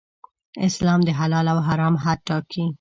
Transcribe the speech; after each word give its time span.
اسلام 0.67 0.99
د 1.03 1.09
حلال 1.19 1.45
او 1.53 1.59
حرام 1.67 1.95
حد 2.03 2.19
ټاکي. 2.27 2.63